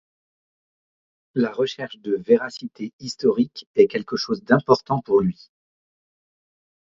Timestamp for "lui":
5.21-5.51